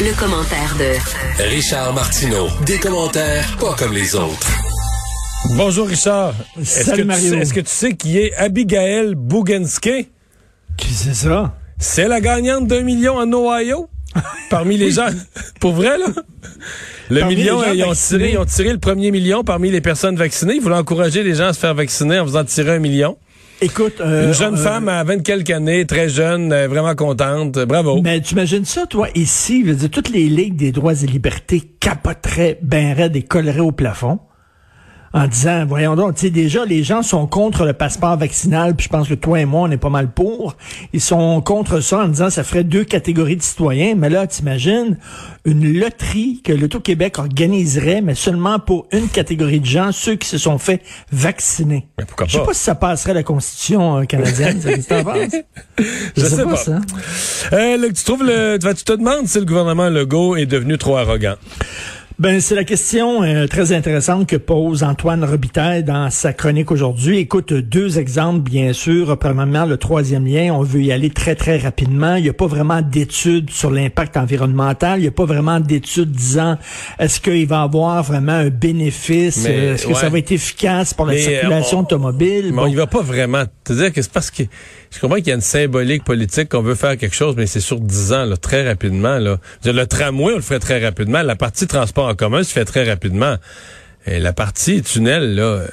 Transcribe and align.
Le, 0.00 0.16
commentaire 0.18 0.76
de 0.78 1.42
Richard 1.50 1.92
Martineau. 1.92 2.46
Des 2.64 2.78
commentaires 2.78 3.56
pas 3.58 3.74
comme 3.74 3.92
les 3.92 4.14
autres. 4.14 4.48
Bonjour 5.56 5.88
Richard. 5.88 6.34
Est-ce 6.60 6.92
que, 6.92 7.02
Mario. 7.02 7.34
Tu, 7.34 7.40
est-ce 7.40 7.52
que 7.52 7.60
tu 7.60 7.70
sais 7.70 7.94
qui 7.94 8.18
est 8.18 8.32
Abigail 8.34 9.14
Bugenske? 9.16 10.08
Qui 10.76 10.94
c'est 10.94 11.14
ça? 11.14 11.54
C'est 11.78 12.06
la 12.06 12.20
gagnante 12.20 12.66
d'un 12.68 12.82
million 12.82 13.16
en 13.16 13.32
Ohio. 13.32 13.88
Parmi 14.50 14.76
les 14.76 14.92
gens. 14.92 15.08
Pour 15.60 15.72
vrai, 15.72 15.98
là? 15.98 16.06
Le 17.10 17.20
Parmi 17.20 17.36
million, 17.36 17.62
ils 17.72 17.82
ont, 17.82 17.88
vaccinés. 17.88 18.18
tiré, 18.18 18.32
ils 18.32 18.38
ont 18.38 18.44
tiré 18.44 18.72
le 18.72 18.78
premier 18.78 19.10
million 19.10 19.42
parmi 19.42 19.70
les 19.70 19.80
personnes 19.80 20.16
vaccinées. 20.16 20.54
Ils 20.56 20.62
voulaient 20.62 20.76
encourager 20.76 21.22
les 21.22 21.34
gens 21.34 21.46
à 21.46 21.52
se 21.52 21.58
faire 21.58 21.74
vacciner 21.74 22.18
en 22.18 22.24
faisant 22.26 22.44
tirer 22.44 22.76
un 22.76 22.78
million. 22.78 23.16
Écoute, 23.60 24.00
euh, 24.00 24.28
Une 24.28 24.34
jeune 24.34 24.54
euh, 24.54 24.62
femme 24.62 24.88
à 24.88 25.02
20 25.02 25.24
quelques 25.24 25.50
années, 25.50 25.84
très 25.84 26.08
jeune, 26.08 26.52
euh, 26.52 26.68
vraiment 26.68 26.94
contente. 26.94 27.58
Bravo. 27.58 28.00
Mais 28.02 28.20
tu 28.20 28.34
imagines 28.34 28.64
ça, 28.64 28.86
toi, 28.86 29.08
ici, 29.16 29.64
je 29.64 29.70
veux 29.70 29.76
dire, 29.76 29.90
toutes 29.90 30.10
les 30.10 30.28
ligues 30.28 30.54
des 30.54 30.70
droits 30.70 30.92
et 30.92 31.06
libertés 31.06 31.62
capoteraient 31.80 32.60
et 33.14 33.22
colleraient 33.22 33.58
au 33.58 33.72
plafond. 33.72 34.20
En 35.14 35.26
disant, 35.26 35.64
voyons 35.66 35.96
donc, 35.96 36.16
tu 36.16 36.22
sais, 36.26 36.30
déjà, 36.30 36.66
les 36.66 36.82
gens 36.84 37.02
sont 37.02 37.26
contre 37.26 37.64
le 37.64 37.72
passeport 37.72 38.16
vaccinal, 38.18 38.74
puis 38.76 38.84
je 38.84 38.88
pense 38.90 39.08
que 39.08 39.14
toi 39.14 39.40
et 39.40 39.46
moi, 39.46 39.62
on 39.62 39.70
est 39.70 39.78
pas 39.78 39.88
mal 39.88 40.10
pour. 40.10 40.54
Ils 40.92 41.00
sont 41.00 41.40
contre 41.40 41.80
ça 41.80 42.00
en 42.04 42.08
disant, 42.08 42.28
ça 42.28 42.44
ferait 42.44 42.62
deux 42.64 42.84
catégories 42.84 43.36
de 43.36 43.42
citoyens. 43.42 43.94
Mais 43.96 44.10
là, 44.10 44.26
t'imagines, 44.26 44.98
une 45.46 45.72
loterie 45.78 46.42
que 46.44 46.52
l'Auto-Québec 46.52 47.18
organiserait, 47.18 48.02
mais 48.02 48.14
seulement 48.14 48.58
pour 48.58 48.86
une 48.92 49.08
catégorie 49.08 49.60
de 49.60 49.66
gens, 49.66 49.92
ceux 49.92 50.16
qui 50.16 50.28
se 50.28 50.36
sont 50.36 50.58
fait 50.58 50.82
vacciner. 51.10 51.86
Mais 51.98 52.04
pourquoi 52.04 52.26
Je 52.26 52.32
sais 52.32 52.44
pas? 52.44 52.52
si 52.52 52.60
ça 52.64 52.74
passerait 52.74 53.14
la 53.14 53.22
Constitution 53.22 54.00
euh, 54.00 54.04
canadienne, 54.04 54.60
ça, 54.60 54.72
qu'est-ce 54.74 54.88
penses? 55.04 55.34
Je 56.16 56.24
sais 56.26 56.44
pas. 56.44 56.56
ça. 56.56 56.80
Euh, 57.54 57.76
le- 57.78 57.92
tu 57.94 58.04
trouves 58.04 58.24
le, 58.24 58.58
tu, 58.60 58.74
tu 58.74 58.84
te 58.84 58.92
demandes 58.92 59.26
si 59.26 59.38
le 59.38 59.46
gouvernement 59.46 59.88
Legault 59.88 60.36
est 60.36 60.44
devenu 60.46 60.76
trop 60.76 60.96
arrogant. 60.98 61.36
Ben, 62.18 62.40
c'est 62.40 62.56
la 62.56 62.64
question 62.64 63.22
euh, 63.22 63.46
très 63.46 63.70
intéressante 63.70 64.26
que 64.28 64.34
pose 64.34 64.82
Antoine 64.82 65.22
Robitaille 65.22 65.84
dans 65.84 66.10
sa 66.10 66.32
chronique 66.32 66.72
aujourd'hui. 66.72 67.18
Écoute, 67.18 67.52
deux 67.52 68.00
exemples, 68.00 68.40
bien 68.40 68.72
sûr. 68.72 69.16
Premièrement, 69.16 69.66
le 69.66 69.76
troisième 69.76 70.26
lien, 70.26 70.52
on 70.52 70.64
veut 70.64 70.82
y 70.82 70.90
aller 70.90 71.10
très, 71.10 71.36
très 71.36 71.58
rapidement. 71.58 72.16
Il 72.16 72.24
n'y 72.24 72.28
a 72.28 72.32
pas 72.32 72.48
vraiment 72.48 72.82
d'études 72.82 73.50
sur 73.50 73.70
l'impact 73.70 74.16
environnemental. 74.16 74.98
Il 74.98 75.02
n'y 75.02 75.06
a 75.08 75.12
pas 75.12 75.26
vraiment 75.26 75.60
d'études 75.60 76.10
disant 76.10 76.58
est-ce 76.98 77.20
qu'il 77.20 77.46
va 77.46 77.62
avoir 77.62 78.02
vraiment 78.02 78.32
un 78.32 78.48
bénéfice, 78.50 79.44
euh, 79.48 79.74
est-ce 79.74 79.86
que 79.86 79.94
ça 79.94 80.08
va 80.08 80.18
être 80.18 80.32
efficace 80.32 80.94
pour 80.94 81.06
la 81.06 81.12
Mais, 81.12 81.20
circulation 81.20 81.78
on- 81.78 81.82
automobile? 81.82 82.46
Mais 82.46 82.50
Bon. 82.50 82.62
on 82.62 82.66
y 82.66 82.74
va 82.74 82.88
pas 82.88 83.02
vraiment. 83.02 83.44
C'est-à-dire 83.64 83.92
que 83.92 84.02
c'est 84.02 84.10
parce 84.10 84.32
que 84.32 84.42
je 84.90 84.98
comprends 84.98 85.18
qu'il 85.18 85.28
y 85.28 85.32
a 85.32 85.34
une 85.36 85.40
symbolique 85.40 86.02
politique 86.02 86.48
qu'on 86.48 86.62
veut 86.62 86.74
faire 86.74 86.96
quelque 86.96 87.14
chose, 87.14 87.34
mais 87.36 87.46
c'est 87.46 87.60
sur 87.60 87.78
10 87.78 88.12
ans, 88.12 88.24
là, 88.24 88.36
très 88.36 88.66
rapidement. 88.66 89.18
Là. 89.18 89.36
Le 89.64 89.84
tramway, 89.84 90.32
on 90.32 90.36
le 90.36 90.42
ferait 90.42 90.58
très 90.58 90.84
rapidement. 90.84 91.22
La 91.22 91.36
partie 91.36 91.68
transport 91.68 92.07
en 92.08 92.14
commun 92.14 92.42
se 92.42 92.52
fait 92.52 92.64
très 92.64 92.88
rapidement. 92.88 93.36
Et 94.06 94.18
la 94.18 94.32
partie 94.32 94.82
tunnel, 94.82 95.34
là, 95.34 95.42
euh, 95.42 95.66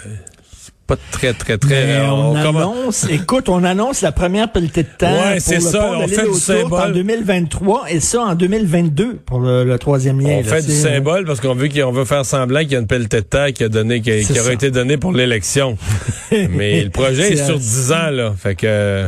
c'est 0.61 0.73
pas 0.87 0.97
très, 1.11 1.33
très, 1.33 1.57
très... 1.57 1.85
Mais 1.85 1.93
euh, 1.95 2.09
on, 2.11 2.35
annonce, 2.35 3.07
écoute, 3.09 3.47
on 3.49 3.63
annonce 3.63 4.01
la 4.01 4.11
première 4.11 4.51
pelletée 4.51 4.83
de 4.83 4.89
temps 4.97 5.11
Ouais, 5.11 5.35
pour 5.35 5.41
c'est 5.41 5.55
le 5.55 5.61
ça, 5.61 5.91
on 5.93 6.05
de 6.05 6.11
fait 6.11 6.27
du 6.29 6.33
symbole. 6.37 6.81
en 6.81 6.89
2023 6.91 7.85
et 7.91 7.99
ça 8.01 8.21
en 8.21 8.35
2022 8.35 9.15
pour 9.25 9.39
le, 9.39 9.63
le 9.63 9.79
troisième 9.79 10.19
lien. 10.19 10.39
On 10.39 10.41
là, 10.41 10.43
fait 10.43 10.65
du 10.65 10.71
symbole 10.73 11.25
parce 11.25 11.39
qu'on 11.39 11.55
veut 11.55 11.69
qu'on 11.69 11.91
veut 11.91 12.05
faire 12.05 12.25
semblant 12.25 12.59
qu'il 12.59 12.73
y 12.73 12.75
a 12.75 12.79
une 12.79 12.87
pelletée 12.87 13.21
de 13.21 13.25
terre 13.25 13.53
qui 13.53 13.63
a 13.63 13.69
donné, 13.69 14.01
qui, 14.01 14.11
aurait 14.39 14.53
été 14.53 14.69
donnée 14.69 14.97
pour 14.97 15.13
l'élection. 15.13 15.77
mais 16.31 16.83
le 16.83 16.89
projet 16.89 17.31
est 17.31 17.35
C'est 17.37 17.45
sur 17.45 17.55
un- 17.55 17.59
10 17.59 17.91
ans, 17.93 18.09
là. 18.11 18.33
Fait 18.37 18.55
que... 18.55 19.05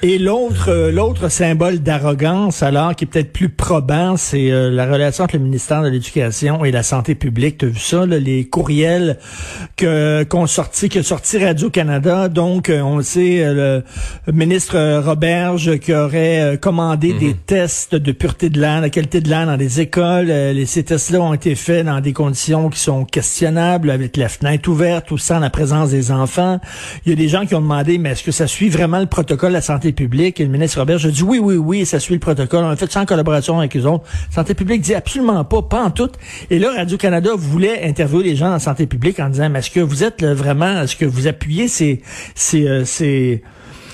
Et 0.00 0.16
l'autre, 0.18 0.68
euh, 0.68 0.92
l'autre 0.92 1.28
symbole 1.28 1.80
d'arrogance, 1.80 2.62
alors 2.62 2.94
qui 2.94 3.02
est 3.02 3.08
peut-être 3.08 3.32
plus 3.32 3.48
probant, 3.48 4.16
c'est 4.16 4.52
euh, 4.52 4.70
la 4.70 4.86
relation 4.86 5.24
entre 5.24 5.36
le 5.36 5.42
ministère 5.42 5.82
de 5.82 5.88
l'Éducation 5.88 6.64
et 6.64 6.70
la 6.70 6.84
santé 6.84 7.16
publique. 7.16 7.58
Tu 7.58 7.64
as 7.64 7.68
vu 7.68 7.80
ça, 7.80 8.06
là, 8.06 8.20
les 8.20 8.44
courriels 8.44 9.18
que 9.76 10.22
qu'on 10.22 10.46
sorti, 10.46 10.88
que 10.88 11.02
sorti 11.02 11.44
Radio 11.44 11.68
Canada. 11.68 12.28
Donc, 12.28 12.70
euh, 12.70 12.80
on 12.80 12.98
le 12.98 13.02
sait, 13.02 13.40
euh, 13.42 13.80
le 14.28 14.32
ministre 14.32 15.00
Roberge 15.00 15.78
qui 15.80 15.92
aurait 15.92 16.58
commandé 16.62 17.12
des 17.14 17.34
tests 17.34 17.96
de 17.96 18.12
pureté 18.12 18.50
de 18.50 18.60
l'air, 18.60 18.80
de 18.80 18.88
qualité 18.88 19.20
de 19.20 19.28
l'air 19.28 19.46
dans 19.46 19.56
des 19.56 19.80
écoles. 19.80 20.26
Les, 20.26 20.66
ces 20.66 20.84
tests-là 20.84 21.20
ont 21.20 21.34
été 21.34 21.56
faits 21.56 21.84
dans 21.84 22.00
des 22.00 22.12
conditions 22.12 22.68
qui 22.70 22.78
sont 22.78 23.04
questionnables, 23.04 23.90
avec 23.90 24.16
la 24.16 24.28
fenêtre 24.28 24.68
ouverte 24.68 25.10
ou 25.10 25.18
sans 25.18 25.40
la 25.40 25.50
présence 25.50 25.90
des 25.90 26.12
enfants. 26.12 26.60
Il 27.04 27.10
y 27.10 27.12
a 27.12 27.16
des 27.16 27.28
gens 27.28 27.46
qui 27.46 27.56
ont 27.56 27.60
demandé, 27.60 27.98
mais 27.98 28.10
est-ce 28.10 28.22
que 28.22 28.30
ça 28.30 28.46
suit 28.46 28.68
vraiment 28.68 29.00
le 29.00 29.06
protocole 29.06 29.48
de 29.48 29.54
la 29.54 29.60
santé 29.60 29.87
publique? 29.92 30.40
Et 30.40 30.44
le 30.44 30.50
ministre 30.50 30.78
Robert, 30.78 30.98
je 30.98 31.08
dis 31.08 31.22
oui, 31.22 31.38
oui, 31.38 31.56
oui, 31.56 31.86
ça 31.86 32.00
suit 32.00 32.14
le 32.14 32.20
protocole. 32.20 32.64
On 32.64 32.70
a 32.70 32.76
fait 32.76 32.90
ça 32.90 33.00
en 33.00 33.06
collaboration 33.06 33.58
avec 33.58 33.76
eux 33.76 33.84
autres. 33.84 34.04
Santé 34.30 34.54
publique 34.54 34.80
dit 34.80 34.94
absolument 34.94 35.44
pas, 35.44 35.62
pas 35.62 35.82
en 35.82 35.90
tout. 35.90 36.10
Et 36.50 36.58
là, 36.58 36.72
Radio-Canada 36.76 37.30
voulait 37.36 37.86
interviewer 37.86 38.24
les 38.24 38.36
gens 38.36 38.50
la 38.50 38.58
santé 38.58 38.86
publique 38.86 39.20
en 39.20 39.28
disant, 39.28 39.48
mais 39.50 39.60
est-ce 39.60 39.70
que 39.70 39.80
vous 39.80 40.04
êtes 40.04 40.24
vraiment, 40.24 40.82
est-ce 40.82 40.96
que 40.96 41.04
vous 41.04 41.26
appuyez 41.26 41.68
ces, 41.68 42.02
ces, 42.34 42.66
euh, 42.66 42.84
ces, 42.84 43.42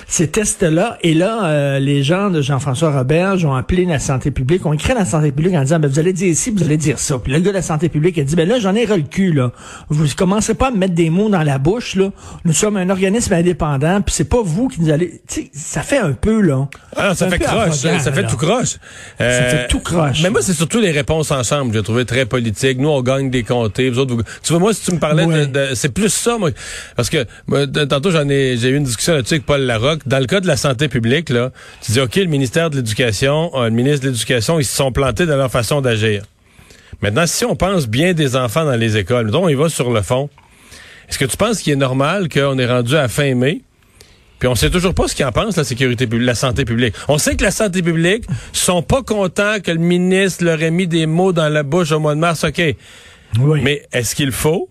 ces 0.07 0.27
tests-là. 0.27 0.97
Et 1.01 1.13
là, 1.13 1.45
euh, 1.45 1.79
les 1.79 2.03
gens 2.03 2.29
de 2.29 2.41
Jean-François 2.41 2.91
Roberge 2.91 3.43
ont 3.45 3.53
appelé 3.53 3.85
la 3.85 3.99
santé 3.99 4.31
publique, 4.31 4.65
ont 4.65 4.73
écrit 4.73 4.91
à 4.91 4.95
la 4.95 5.05
santé 5.05 5.31
publique 5.31 5.55
en 5.55 5.61
disant, 5.61 5.79
ben, 5.79 5.89
vous 5.89 5.99
allez 5.99 6.13
dire 6.13 6.35
ci, 6.35 6.51
vous 6.51 6.63
allez 6.63 6.77
dire 6.77 6.99
ça. 6.99 7.17
Puis 7.19 7.31
le 7.33 7.39
gars 7.39 7.49
de 7.51 7.55
la 7.55 7.61
santé 7.61 7.89
publique 7.89 8.17
a 8.17 8.23
dit, 8.23 8.35
ben 8.35 8.47
là, 8.47 8.59
j'en 8.59 8.75
ai 8.75 8.85
ras 8.85 8.97
le 8.97 9.03
cul, 9.03 9.33
là. 9.33 9.51
Vous 9.89 10.05
commencerez 10.15 10.53
pas 10.53 10.67
à 10.67 10.71
me 10.71 10.77
mettre 10.77 10.93
des 10.93 11.09
mots 11.09 11.29
dans 11.29 11.43
la 11.43 11.57
bouche, 11.57 11.95
là. 11.95 12.09
Nous 12.45 12.53
sommes 12.53 12.77
un 12.77 12.89
organisme 12.89 13.33
indépendant, 13.33 14.01
puis 14.01 14.13
c'est 14.15 14.29
pas 14.29 14.41
vous 14.43 14.67
qui 14.67 14.81
nous 14.81 14.89
allez... 14.91 15.21
Tu 15.27 15.41
sais, 15.43 15.49
ça 15.53 15.81
fait 15.81 15.97
un 15.99 16.13
peu, 16.13 16.41
là. 16.41 16.67
Ah, 16.95 17.13
ça 17.15 17.29
fait 17.29 17.37
peu 17.39 17.45
croche, 17.45 17.85
arrogant, 17.85 17.99
ça 17.99 18.11
fait 18.11 18.21
là. 18.21 18.27
tout 18.29 18.37
croche. 18.37 18.75
Euh, 19.21 19.49
fait 19.49 19.67
tout 19.67 19.79
croche. 19.79 20.21
Mais 20.23 20.29
moi, 20.29 20.41
c'est 20.41 20.53
surtout 20.53 20.79
les 20.79 20.91
réponses 20.91 21.31
en 21.31 21.43
chambre 21.43 21.71
que 21.71 21.77
j'ai 21.77 21.83
trouvé 21.83 22.05
très 22.05 22.25
politiques. 22.25 22.77
Nous, 22.79 22.89
on 22.89 23.01
gagne 23.01 23.29
des 23.29 23.43
comtés. 23.43 23.89
Vous 23.89 23.99
autres, 23.99 24.15
vous- 24.15 24.23
Tu 24.43 24.51
vois, 24.53 24.59
moi, 24.59 24.73
si 24.73 24.85
tu 24.85 24.93
me 24.93 24.99
parlais 24.99 25.25
Ouais. 25.25 25.45
de, 25.47 25.69
de- 25.69 25.75
c'est 25.75 25.89
plus 25.89 26.09
ça, 26.09 26.37
moi. 26.37 26.51
Parce 26.95 27.09
que 27.09 27.25
moi, 27.47 27.65
tantôt, 27.67 28.11
j'en 28.11 28.27
ai, 28.29 28.55
j'ai 28.57 28.69
eu 28.69 28.75
une 28.77 28.83
discussion 28.83 29.13
là-dessus 29.13 29.35
avec 29.35 29.45
Paul 29.45 29.61
Larocque. 29.61 29.94
Dans 30.05 30.19
le 30.19 30.25
cas 30.25 30.39
de 30.39 30.47
la 30.47 30.57
santé 30.57 30.87
publique, 30.87 31.29
là, 31.29 31.51
tu 31.81 31.91
dis, 31.91 31.99
OK, 31.99 32.15
le 32.15 32.25
ministère 32.25 32.69
de 32.69 32.77
l'Éducation, 32.77 33.51
euh, 33.55 33.65
le 33.65 33.71
ministre 33.71 34.05
de 34.05 34.09
l'Éducation, 34.09 34.59
ils 34.59 34.65
se 34.65 34.75
sont 34.75 34.91
plantés 34.91 35.25
dans 35.25 35.37
leur 35.37 35.51
façon 35.51 35.81
d'agir. 35.81 36.23
Maintenant, 37.01 37.27
si 37.27 37.45
on 37.45 37.55
pense 37.55 37.87
bien 37.87 38.13
des 38.13 38.35
enfants 38.35 38.65
dans 38.65 38.75
les 38.75 38.97
écoles, 38.97 39.25
mettons, 39.25 39.45
on 39.45 39.49
y 39.49 39.53
va 39.53 39.69
sur 39.69 39.91
le 39.91 40.01
fond. 40.01 40.29
Est-ce 41.09 41.19
que 41.19 41.25
tu 41.25 41.37
penses 41.37 41.61
qu'il 41.61 41.73
est 41.73 41.77
normal 41.77 42.29
qu'on 42.29 42.57
est 42.57 42.65
rendu 42.65 42.95
à 42.95 43.07
fin 43.07 43.35
mai? 43.35 43.61
Puis 44.39 44.47
on 44.47 44.55
sait 44.55 44.69
toujours 44.69 44.93
pas 44.93 45.07
ce 45.07 45.15
qu'ils 45.15 45.25
en 45.25 45.31
pensent, 45.31 45.55
la 45.55 45.63
sécurité 45.63 46.07
publique, 46.07 46.27
la 46.27 46.35
santé 46.35 46.65
publique. 46.65 46.93
On 47.07 47.17
sait 47.17 47.35
que 47.35 47.43
la 47.43 47.51
santé 47.51 47.81
publique 47.81 48.25
sont 48.51 48.81
pas 48.81 49.01
contents 49.01 49.59
que 49.63 49.71
le 49.71 49.77
ministre 49.77 50.43
leur 50.43 50.61
ait 50.61 50.71
mis 50.71 50.87
des 50.87 51.05
mots 51.05 51.31
dans 51.31 51.49
la 51.49 51.63
bouche 51.63 51.91
au 51.91 51.99
mois 51.99 52.15
de 52.15 52.19
mars, 52.19 52.43
OK. 52.43 52.61
Oui. 53.39 53.61
Mais 53.63 53.83
est-ce 53.93 54.15
qu'il 54.15 54.31
faut, 54.31 54.69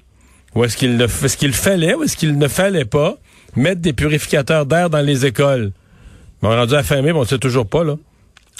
ou 0.55 0.65
est-ce 0.65 0.77
qu'il 0.77 1.01
est-ce 1.01 1.37
qu'il 1.37 1.53
fallait, 1.53 1.95
ou 1.95 2.03
est-ce 2.03 2.17
qu'il 2.17 2.37
ne 2.39 2.49
fallait 2.49 2.85
pas? 2.85 3.17
Mettre 3.57 3.81
des 3.81 3.93
purificateurs 3.93 4.67
d'air 4.67 4.91
dans 4.91 5.01
les 5.01 5.27
écoles? 5.27 5.73
Mais 6.43 6.49
on 6.49 6.53
est 6.53 6.57
rendu 6.59 6.75
à 6.75 6.83
fin 6.83 6.97
mai, 7.03 7.13
mais 7.13 7.19
on 7.19 7.25
sait 7.25 7.39
toujours 7.39 7.67
pas, 7.67 7.85
là. 7.85 7.97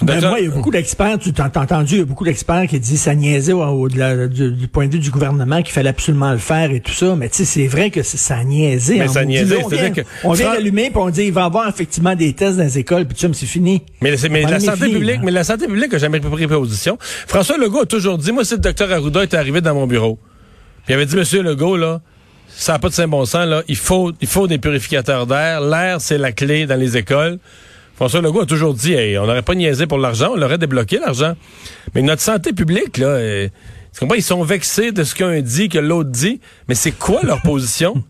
Ben, 0.03 0.21
moi, 0.23 0.41
il 0.41 0.47
y 0.47 0.49
a 0.49 0.51
beaucoup 0.51 0.73
d'experts, 0.73 1.21
tu 1.21 1.33
t'as 1.33 1.47
entendu, 1.55 1.95
il 1.95 1.99
y 1.99 2.03
a 2.03 2.05
beaucoup 2.05 2.25
d'experts 2.25 2.67
qui 2.67 2.81
disent 2.81 3.03
ça 3.03 3.15
niaisait 3.15 3.53
au, 3.53 3.63
au- 3.63 3.89
de 3.89 3.97
la- 3.97 4.27
du, 4.27 4.51
du 4.51 4.67
point 4.67 4.89
de 4.89 4.93
vue 4.95 4.99
du 4.99 5.13
gouvernement 5.13 5.63
qu'il 5.63 5.73
fallait 5.73 5.91
absolument 5.91 6.33
le 6.33 6.39
faire 6.39 6.73
et 6.73 6.81
tout 6.81 6.91
ça. 6.91 7.15
Mais 7.15 7.29
tu 7.29 7.37
sais, 7.37 7.45
c'est 7.45 7.69
vrai 7.69 7.91
que 7.91 8.03
ça 8.03 8.43
niaisait. 8.43 8.99
Mais 8.99 9.09
en 9.09 9.13
ça 9.13 9.25
niaisait, 9.25 9.63
on 9.63 9.69
vient, 9.69 9.93
vient 10.35 10.53
d'allumer 10.53 10.91
puis 10.91 10.99
on 10.99 11.11
dit 11.11 11.27
il 11.27 11.33
va 11.33 11.43
y 11.43 11.45
avoir 11.45 11.69
effectivement 11.69 12.17
des 12.17 12.33
tests 12.33 12.57
dans 12.57 12.65
les 12.65 12.77
écoles 12.77 13.07
puis 13.07 13.17
tu 13.17 13.33
c'est 13.35 13.47
fini. 13.47 13.83
Mais, 14.03 14.17
mais 14.31 14.43
la 14.43 14.59
santé 14.59 14.79
fini, 14.87 14.95
publique, 14.95 15.17
là. 15.19 15.23
mais 15.27 15.31
la 15.31 15.45
santé 15.45 15.67
publique 15.69 15.95
a 15.95 15.99
jamais 15.99 16.19
pris 16.19 16.49
position. 16.49 16.99
François 17.01 17.57
Legault 17.57 17.83
a 17.83 17.87
toujours 17.87 18.19
dit, 18.19 18.33
moi, 18.33 18.45
si 18.45 18.55
le 18.55 18.61
docteur 18.61 18.91
Arruda 18.91 19.23
était 19.23 19.37
arrivé 19.37 19.61
dans 19.61 19.75
mon 19.77 19.87
bureau, 19.87 20.19
puis 20.87 20.93
il 20.93 20.95
avait 20.95 21.07
dit, 21.07 21.15
Monsieur 21.15 21.41
Legault, 21.45 21.77
là, 21.77 22.01
ça 22.57 22.73
n'a 22.73 22.79
pas 22.79 22.89
de 22.89 22.95
saint 22.95 23.09
bon 23.09 23.25
sens, 23.25 23.47
là, 23.47 23.63
il 23.69 23.77
faut, 23.77 24.13
il 24.21 24.29
faut 24.29 24.47
des 24.47 24.59
purificateurs 24.59 25.27
d'air. 25.27 25.61
L'air, 25.61 26.01
c'est 26.01 26.19
la 26.19 26.33
clé 26.33 26.67
dans 26.67 26.79
les 26.79 26.97
écoles. 26.97 27.39
François 27.97 28.21
Legault 28.21 28.43
a 28.43 28.47
toujours 28.47 28.75
dit, 28.75 28.93
hey, 28.93 29.19
on 29.19 29.27
n'aurait 29.27 29.43
pas 29.43 29.55
niaisé 29.55 29.87
pour 29.87 29.99
l'argent, 29.99 30.31
on 30.33 30.37
l'aurait 30.37 30.59
débloqué 30.59 30.99
l'argent. 30.99 31.35
Mais 31.95 32.03
notre 32.03 32.23
santé 32.23 32.53
publique, 32.53 32.99
là, 32.99 33.07
euh, 33.07 33.49
tu 33.93 34.01
comprends, 34.01 34.17
ils 34.17 34.23
sont 34.23 34.43
vexés 34.43 34.91
de 34.91 35.05
ce 35.05 35.15
qu'un 35.15 35.41
dit, 35.41 35.69
que 35.69 35.79
l'autre 35.79 36.11
dit. 36.11 36.41
Mais 36.69 36.75
c'est 36.75 36.91
quoi 36.93 37.21
leur 37.23 37.41
position? 37.43 38.03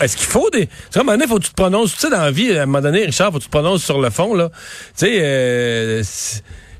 Est-ce 0.00 0.16
qu'il 0.16 0.26
faut 0.26 0.48
des. 0.50 0.66
Tu 0.66 0.72
sais, 0.90 0.98
à 0.98 1.02
un 1.02 1.04
moment 1.04 1.16
donné, 1.16 1.28
faut 1.28 1.38
que 1.38 1.44
tu 1.44 1.50
te 1.50 1.54
prononces. 1.54 1.92
Tu 1.94 2.00
sais, 2.00 2.10
dans 2.10 2.22
la 2.22 2.30
vie, 2.30 2.56
à 2.56 2.62
un 2.62 2.66
moment 2.66 2.80
donné, 2.80 3.04
Richard, 3.04 3.32
faut 3.32 3.38
que 3.38 3.42
tu 3.42 3.48
te 3.48 3.52
prononces 3.52 3.84
sur 3.84 4.00
le 4.00 4.10
fond, 4.10 4.34
là. 4.34 4.48
Tu 4.96 5.06
sais, 5.06 5.18
euh, 5.20 6.02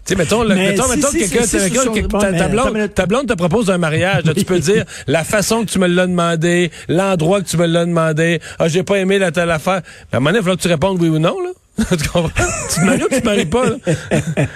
Tu 0.08 0.14
sais, 0.14 0.19
mettons, 0.19 0.43
le- 0.43 0.55
mettons, 0.55 0.84
si, 0.84 0.96
mettons 0.96 1.08
si, 1.10 1.28
si, 1.28 1.70
ta, 2.08 2.49
blonde, 2.49 2.70
mais- 2.72 2.88
ta 2.88 3.05
blonde 3.05 3.26
te 3.26 3.34
propose 3.34 3.69
un 3.70 3.76
mariage. 3.76 4.25
là, 4.25 4.32
tu 4.32 4.46
peux 4.46 4.58
dire 4.58 4.84
la 5.06 5.22
façon 5.22 5.66
que 5.66 5.70
tu 5.70 5.78
me 5.78 5.87
l'as 5.87 6.06
demandé, 6.06 6.70
l'endroit 6.88 7.43
que 7.43 7.46
tu 7.46 7.58
me 7.58 7.66
l'as 7.66 7.84
demandé. 7.84 8.40
Ah, 8.58 8.69
j'ai 8.69 8.82
pas 8.84 8.96
aimé 8.96 9.19
la 9.19 9.32
telle 9.32 9.50
affaire. 9.50 9.82
Mais 10.10 10.14
à 10.14 10.16
un 10.16 10.20
moment 10.20 10.31
donné, 10.31 10.38
il 10.43 10.50
faut 10.50 10.56
que 10.56 10.62
tu 10.62 10.69
répondes 10.69 10.99
oui 11.02 11.10
ou 11.10 11.19
non, 11.19 11.37
là. 11.43 11.50
tu 11.90 12.08
comprends? 12.08 12.31
tu 12.72 12.81
te 12.81 12.84
maries 12.87 13.02
ou 13.02 13.08
tu 13.10 13.20
te 13.20 13.25
maries 13.26 13.44
pas, 13.44 13.66
là? 13.66 13.76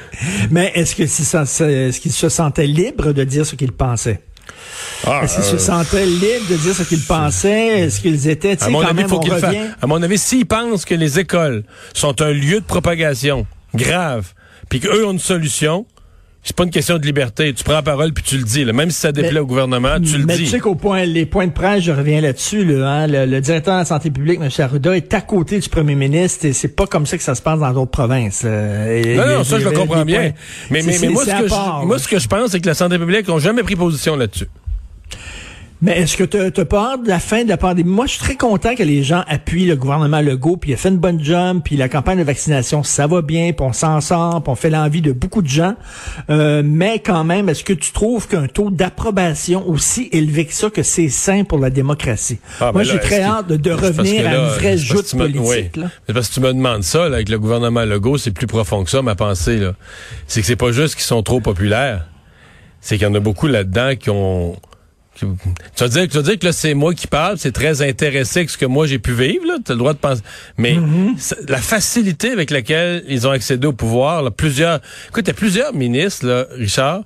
Mais 0.50 0.72
est-ce 0.74 0.94
que 0.96 1.06
si 1.06 1.22
ça- 1.24 1.44
ça- 1.44 1.70
est-ce 1.70 2.00
qu'il 2.00 2.12
se 2.12 2.30
sentait 2.30 2.66
libre 2.66 3.12
de 3.12 3.22
dire 3.24 3.44
ce 3.44 3.54
qu'il 3.54 3.72
pensait? 3.72 4.20
Ah, 5.06 5.20
Est-ce 5.22 5.34
qu'ils 5.36 5.44
euh, 5.44 5.58
se 5.58 5.58
sentaient 5.58 6.06
libres 6.06 6.48
de 6.50 6.56
dire 6.56 6.74
ce 6.74 6.82
qu'ils 6.84 7.02
pensaient? 7.04 7.80
Est-ce 7.80 8.00
qu'ils 8.00 8.28
étaient, 8.28 8.56
tu 8.56 8.64
à 8.64 8.70
mon 8.70 8.80
quand 8.80 8.86
avis, 8.88 8.96
même, 8.96 9.08
faut 9.08 9.20
fasse. 9.20 9.42
revient? 9.44 9.66
À 9.82 9.86
mon 9.86 10.02
avis, 10.02 10.16
s'ils 10.18 10.46
pensent 10.46 10.84
que 10.86 10.94
les 10.94 11.18
écoles 11.18 11.64
sont 11.92 12.20
un 12.22 12.30
lieu 12.32 12.60
de 12.60 12.64
propagation 12.64 13.46
grave, 13.74 14.32
puis 14.68 14.80
qu'eux 14.80 15.04
ont 15.06 15.12
une 15.12 15.18
solution, 15.18 15.86
c'est 16.44 16.56
pas 16.56 16.64
une 16.64 16.70
question 16.70 16.98
de 16.98 17.04
liberté. 17.06 17.52
Tu 17.54 17.62
prends 17.62 17.74
la 17.74 17.82
parole 17.82 18.12
puis 18.12 18.24
tu 18.24 18.36
le 18.36 18.42
dis. 18.42 18.64
là. 18.64 18.72
Même 18.72 18.90
si 18.90 18.98
ça 18.98 19.12
déplaît 19.12 19.32
Mais- 19.34 19.38
au 19.40 19.46
gouvernement, 19.46 20.00
tu 20.00 20.18
le 20.18 20.24
Mais 20.26 20.36
dis. 20.36 20.42
tu 20.44 20.48
sais 20.50 20.58
qu'au 20.58 20.74
point, 20.74 21.04
les 21.04 21.24
points 21.24 21.46
de 21.46 21.52
presse, 21.52 21.84
je 21.84 21.92
reviens 21.92 22.20
là-dessus, 22.20 22.64
là, 22.64 22.88
hein, 22.90 23.06
le, 23.06 23.26
le 23.26 23.40
directeur 23.40 23.74
de 23.74 23.78
la 23.80 23.84
santé 23.84 24.10
publique, 24.10 24.40
M. 24.42 24.48
Arruda, 24.58 24.96
est 24.96 25.14
à 25.14 25.20
côté 25.20 25.60
du 25.60 25.68
premier 25.68 25.94
ministre 25.94 26.44
et 26.46 26.52
c'est 26.52 26.74
pas 26.74 26.86
comme 26.88 27.06
ça 27.06 27.16
que 27.16 27.22
ça 27.22 27.36
se 27.36 27.42
passe 27.42 27.60
dans 27.60 27.72
d'autres 27.72 27.92
provinces. 27.92 28.42
Et- 28.44 29.14
Non, 29.16 29.26
non, 29.38 29.44
ça, 29.44 29.60
je 29.60 29.64
le 29.68 29.70
comprends 29.70 30.04
bien. 30.04 30.20
points- 30.20 30.32
Mais, 30.70 30.82
mais, 30.82 30.98
mais 31.00 31.08
moi, 31.10 31.24
ce 31.24 31.30
que 31.30 31.48
part, 31.48 31.80
je, 31.82 31.86
moi, 31.86 31.98
ce 32.00 32.08
que 32.08 32.18
je 32.18 32.26
pense, 32.26 32.50
c'est 32.50 32.60
que 32.60 32.66
la 32.66 32.74
santé 32.74 32.98
publique 32.98 33.28
n'a 33.28 33.38
jamais 33.38 33.62
pris 33.62 33.76
position 33.76 34.16
là-dessus. 34.16 34.48
Mais 35.82 35.98
est-ce 35.98 36.16
que 36.16 36.22
tu 36.22 36.38
as 36.38 36.64
peur 36.64 36.98
de 36.98 37.08
la 37.08 37.18
fin 37.18 37.42
de 37.42 37.48
la 37.48 37.56
pandémie? 37.56 37.90
Moi, 37.90 38.06
je 38.06 38.12
suis 38.12 38.20
très 38.20 38.36
content 38.36 38.76
que 38.76 38.84
les 38.84 39.02
gens 39.02 39.24
appuient 39.26 39.66
le 39.66 39.74
gouvernement 39.74 40.20
Legault, 40.20 40.56
puis 40.56 40.70
il 40.70 40.74
a 40.74 40.76
fait 40.76 40.90
une 40.90 40.98
bonne 40.98 41.22
job, 41.22 41.60
puis 41.64 41.76
la 41.76 41.88
campagne 41.88 42.18
de 42.18 42.22
vaccination, 42.22 42.84
ça 42.84 43.08
va 43.08 43.20
bien, 43.20 43.52
puis 43.52 43.66
on 43.66 43.72
s'en 43.72 44.00
sort, 44.00 44.44
puis 44.44 44.52
on 44.52 44.54
fait 44.54 44.70
l'envie 44.70 45.02
de 45.02 45.10
beaucoup 45.10 45.42
de 45.42 45.48
gens. 45.48 45.74
Euh, 46.30 46.62
mais 46.64 47.00
quand 47.00 47.24
même, 47.24 47.48
est-ce 47.48 47.64
que 47.64 47.72
tu 47.72 47.90
trouves 47.90 48.28
qu'un 48.28 48.46
taux 48.46 48.70
d'approbation 48.70 49.68
aussi 49.68 50.08
élevé 50.12 50.44
que 50.44 50.54
ça, 50.54 50.70
que 50.70 50.84
c'est 50.84 51.08
sain 51.08 51.42
pour 51.42 51.58
la 51.58 51.70
démocratie? 51.70 52.38
Ah, 52.60 52.70
Moi, 52.70 52.84
j'ai 52.84 53.00
très 53.00 53.22
hâte 53.22 53.48
de, 53.48 53.72
revenir 53.72 54.28
à 54.28 54.34
une 54.36 54.48
vraie 54.50 54.78
joute 54.78 55.12
politique. 55.16 55.72
oui. 55.74 55.82
là. 55.82 55.88
Parce 56.14 56.28
que 56.28 56.34
tu 56.34 56.40
me 56.40 56.52
demandes 56.52 56.84
ça, 56.84 57.08
là, 57.08 57.16
avec 57.16 57.28
le 57.28 57.40
gouvernement 57.40 57.84
Legault, 57.84 58.18
c'est 58.18 58.30
plus 58.30 58.46
profond 58.46 58.84
que 58.84 58.90
ça, 58.90 59.02
ma 59.02 59.16
pensée, 59.16 59.56
là. 59.56 59.72
C'est 60.28 60.42
que 60.42 60.46
c'est 60.46 60.54
pas 60.54 60.70
juste 60.70 60.94
qu'ils 60.94 61.02
sont 61.02 61.24
trop 61.24 61.40
populaires. 61.40 62.06
C'est 62.80 62.98
qu'il 62.98 63.06
y 63.06 63.10
en 63.10 63.14
a 63.14 63.20
beaucoup 63.20 63.48
là-dedans 63.48 63.96
qui 63.98 64.10
ont, 64.10 64.56
tu 65.14 65.26
vas 65.78 65.88
dire, 65.88 66.08
tu 66.08 66.16
vas 66.16 66.22
dire 66.22 66.38
que 66.38 66.46
là, 66.46 66.52
c'est 66.52 66.74
moi 66.74 66.94
qui 66.94 67.06
parle, 67.06 67.38
c'est 67.38 67.52
très 67.52 67.82
intéressé 67.82 68.40
avec 68.40 68.50
ce 68.50 68.58
que 68.58 68.66
moi 68.66 68.86
j'ai 68.86 68.98
pu 68.98 69.12
vivre, 69.12 69.46
là. 69.46 69.54
T'as 69.64 69.74
le 69.74 69.78
droit 69.78 69.92
de 69.92 69.98
penser. 69.98 70.22
Mais, 70.58 70.72
Mm-hmm. 70.74 71.48
la 71.50 71.58
facilité 71.58 72.30
avec 72.30 72.50
laquelle 72.50 73.04
ils 73.08 73.26
ont 73.26 73.30
accédé 73.30 73.66
au 73.66 73.72
pouvoir, 73.72 74.22
là, 74.22 74.30
plusieurs, 74.30 74.80
écoute, 75.08 75.24
il 75.24 75.28
y 75.28 75.30
a 75.30 75.34
plusieurs 75.34 75.74
ministres, 75.74 76.26
là, 76.26 76.46
Richard, 76.56 77.02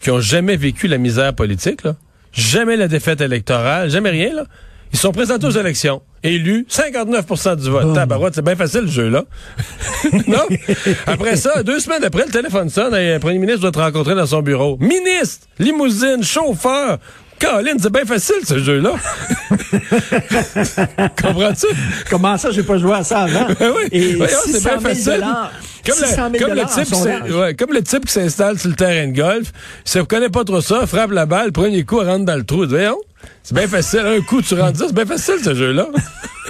qui 0.00 0.10
ont 0.10 0.20
jamais 0.20 0.56
vécu 0.56 0.88
la 0.88 0.98
misère 0.98 1.34
politique, 1.34 1.84
là. 1.84 1.96
Jamais 2.32 2.76
la 2.76 2.88
défaite 2.88 3.20
électorale, 3.22 3.88
jamais 3.90 4.10
rien, 4.10 4.34
là. 4.34 4.44
Ils 4.92 4.98
sont 4.98 5.12
présentés 5.12 5.46
aux 5.46 5.50
élections, 5.50 6.00
élus, 6.22 6.66
59% 6.70 7.56
du 7.56 7.70
vote. 7.70 7.94
Tabarouette, 7.94 8.34
c'est 8.34 8.44
bien 8.44 8.56
facile 8.56 8.82
le 8.82 8.86
jeu, 8.88 9.08
là. 9.08 9.24
non? 10.26 10.46
Après 11.06 11.36
ça, 11.36 11.62
deux 11.62 11.80
semaines 11.80 12.04
après, 12.04 12.24
le 12.24 12.30
téléphone 12.32 12.68
sonne 12.70 12.94
et 12.94 13.14
le 13.14 13.18
premier 13.18 13.38
ministre 13.38 13.62
doit 13.62 13.72
te 13.72 13.78
rencontrer 13.78 14.14
dans 14.14 14.26
son 14.26 14.42
bureau. 14.42 14.76
Ministre, 14.78 15.46
limousine, 15.58 16.22
chauffeur. 16.22 16.98
Colin, 17.40 17.74
c'est 17.80 17.92
bien 17.92 18.04
facile 18.04 18.36
ce 18.46 18.58
jeu-là. 18.58 18.92
Comprends-tu? 21.20 21.66
Comment 22.10 22.36
ça, 22.38 22.50
j'ai 22.50 22.62
pas 22.62 22.78
joué 22.78 22.94
à 22.94 23.04
ça 23.04 23.20
avant? 23.22 23.46
Ben 23.60 23.72
oui. 23.76 23.88
Et 23.92 24.14
Voyons, 24.14 24.36
c'est 24.44 24.52
600 24.52 24.68
bien 24.68 24.78
000 24.78 24.94
facile. 24.94 25.24
Comme, 25.84 25.94
600 25.94 26.28
le, 26.32 26.38
000 26.38 26.44
comme, 26.48 26.54
le 26.56 26.62
en 26.62 26.66
type 26.66 26.84
qui 26.84 26.90
sondage. 26.90 27.30
s'in- 27.30 27.38
ouais, 27.38 27.54
comme 27.54 27.72
le 27.72 27.82
type 27.82 28.06
qui 28.06 28.12
s'installe 28.12 28.58
sur 28.58 28.70
le 28.70 28.76
terrain 28.76 29.06
de 29.08 29.16
golf, 29.16 29.52
si 29.84 29.98
vous 29.98 30.06
connaît 30.06 30.28
pas 30.30 30.44
trop 30.44 30.60
ça, 30.60 30.86
frappe 30.86 31.12
la 31.12 31.26
balle, 31.26 31.52
premier 31.52 31.84
coup, 31.84 31.98
rentre 31.98 32.24
dans 32.24 32.36
le 32.36 32.44
trou. 32.44 32.66
Voyons, 32.66 32.98
c'est 33.42 33.54
bien 33.54 33.68
facile. 33.68 34.00
Un 34.00 34.20
coup, 34.20 34.42
tu 34.42 34.54
rentres 34.54 34.78
ça, 34.78 34.84
c'est 34.88 34.94
bien 34.94 35.06
facile 35.06 35.36
ce 35.44 35.54
jeu-là. 35.54 35.86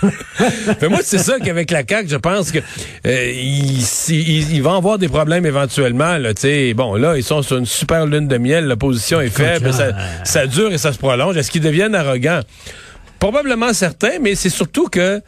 Mais 0.83 0.89
moi, 0.89 0.99
c'est 1.03 1.19
ça 1.19 1.39
qu'avec 1.39 1.71
la 1.71 1.83
CAQ, 1.89 2.09
je 2.09 2.17
pense 2.17 2.51
que 2.53 2.59
euh, 3.07 3.33
ils, 3.35 3.81
ils- 4.11 4.53
ils 4.57 4.63
vont 4.63 4.75
avoir 4.77 4.99
des 4.99 5.09
problèmes 5.09 5.47
éventuellement. 5.47 6.17
Là, 6.19 6.33
bon, 6.75 6.95
là, 6.97 7.17
ils 7.17 7.23
sont 7.25 7.43
sur 7.43 7.57
une 7.59 7.67
super 7.67 8.07
lune 8.07 8.29
de 8.29 8.39
miel, 8.39 8.67
l'opposition 8.67 9.21
est 9.21 9.29
faible, 9.31 9.73
ça, 9.73 9.93
ça 10.25 10.47
dure 10.47 10.73
et 10.73 10.79
ça 10.79 10.93
se 10.93 10.99
prolonge. 10.99 11.37
Est-ce 11.37 11.51
qu'ils 11.51 11.63
deviennent 11.63 11.95
arrogants? 11.95 12.41
Probablement 13.19 13.73
certains, 13.73 14.19
mais 14.21 14.35
c'est 14.35 14.51
surtout 14.51 14.89
que 14.89 15.21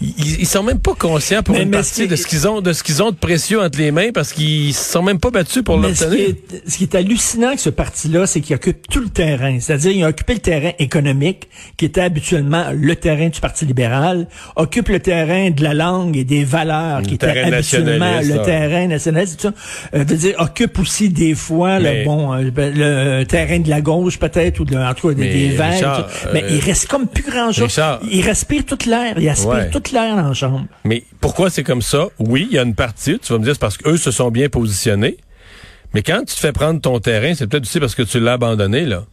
ils, 0.00 0.40
ils 0.40 0.46
sont 0.46 0.62
même 0.62 0.78
pas 0.80 0.94
conscients 0.94 1.42
pour 1.42 1.54
Mais- 1.54 1.62
une 1.62 1.70
mais 1.70 1.76
partie 1.78 2.02
ce 2.04 2.08
de 2.08 2.16
ce 2.16 2.26
qu'ils 2.26 2.46
ont 2.48 2.60
de 2.60 2.72
ce 2.72 2.82
qu'ils 2.82 3.02
ont 3.02 3.10
de 3.10 3.16
précieux 3.16 3.60
entre 3.60 3.78
les 3.78 3.90
mains 3.90 4.10
parce 4.12 4.32
qu'ils 4.32 4.74
se 4.74 4.92
sont 4.92 5.02
même 5.02 5.18
pas 5.18 5.30
battus 5.30 5.62
pour 5.62 5.76
ce 5.76 5.82
l'obtenir. 6.04 6.28
est, 6.28 6.68
ce 6.70 6.76
qui 6.76 6.84
est 6.84 6.94
hallucinant 6.94 7.48
avec 7.48 7.60
ce 7.60 7.70
parti-là, 7.70 8.26
c'est 8.26 8.40
qu'il 8.40 8.54
occupe 8.56 8.88
tout 8.88 9.00
le 9.00 9.08
terrain. 9.08 9.58
C'est-à-dire, 9.60 9.92
il 9.92 10.04
a 10.04 10.08
occupé 10.08 10.34
le 10.34 10.40
terrain 10.40 10.72
économique, 10.78 11.48
qui 11.76 11.84
était 11.84 12.00
habituellement 12.00 12.66
le 12.74 12.96
terrain 12.96 13.28
du 13.28 13.40
Parti 13.40 13.64
libéral, 13.66 14.26
occupe 14.56 14.88
le 14.88 15.00
terrain 15.00 15.50
de 15.50 15.62
la 15.62 15.74
langue 15.74 16.16
et 16.16 16.24
des 16.24 16.44
valeurs, 16.44 17.02
qui 17.02 17.14
était 17.14 17.26
habituellement 17.26 18.20
le 18.20 18.42
terrain 18.44 18.86
nationaliste. 18.88 19.40
Tout 19.40 19.48
ça. 19.48 19.54
Euh, 19.98 20.04
veut 20.04 20.16
dire, 20.16 20.34
occupe 20.38 20.78
aussi 20.78 21.08
des 21.08 21.34
fois 21.34 21.78
Mais- 21.78 22.00
le 22.00 22.04
bon 22.04 22.32
euh, 22.34 22.50
ben, 22.50 22.72
le 22.74 23.24
terrain 23.24 23.58
de 23.58 23.68
la 23.70 23.80
gauche 23.80 24.18
peut-être 24.18 24.60
ou 24.60 24.64
de, 24.64 24.76
en 24.76 24.92
tout 24.94 25.08
cas 25.08 25.14
des, 25.14 25.22
Mais, 25.24 25.32
des 25.32 25.48
verts. 25.50 25.72
Richard, 25.72 26.06
tout 26.06 26.12
ça. 26.24 26.30
Mais 26.32 26.42
euh, 26.44 26.48
il 26.50 26.60
reste 26.60 26.86
comme 26.88 27.06
plus 27.06 27.22
grand 27.22 27.52
chose. 27.52 27.78
Il 28.10 28.22
respire 28.24 28.64
toute 28.64 28.86
l'air, 28.86 29.14
il 29.18 29.28
aspire 29.28 29.50
Ouais. 29.50 29.70
toute 29.70 29.83
Mais 30.84 31.04
pourquoi 31.20 31.50
c'est 31.50 31.62
comme 31.62 31.82
ça? 31.82 32.08
Oui, 32.18 32.48
il 32.50 32.56
y 32.56 32.58
a 32.58 32.62
une 32.62 32.74
partie, 32.74 33.18
tu 33.18 33.32
vas 33.32 33.38
me 33.38 33.44
dire, 33.44 33.54
c'est 33.54 33.60
parce 33.60 33.76
qu'eux 33.76 33.96
se 33.96 34.10
sont 34.10 34.30
bien 34.30 34.48
positionnés. 34.48 35.18
Mais 35.94 36.02
quand 36.02 36.20
tu 36.20 36.34
te 36.34 36.40
fais 36.40 36.52
prendre 36.52 36.80
ton 36.80 36.98
terrain, 36.98 37.34
c'est 37.34 37.46
peut-être 37.46 37.64
aussi 37.64 37.78
parce 37.78 37.94
que 37.94 38.02
tu 38.02 38.18
l'as 38.18 38.32
abandonné, 38.32 38.84
là. 38.84 39.04